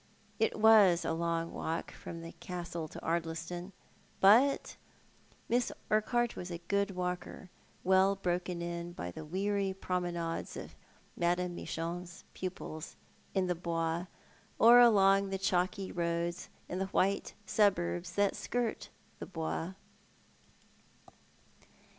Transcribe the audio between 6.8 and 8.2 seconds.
walker, well